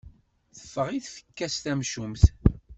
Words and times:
Teffeɣ 0.57 0.87
i 0.91 0.99
tfekka-s 1.05 1.55
tamcumt. 1.63 2.23